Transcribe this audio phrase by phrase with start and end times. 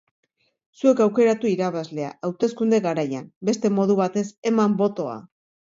[0.79, 5.17] Zuek aukeratu irabazlea, hauteskunde garaian, beste modu batez, eman botoa!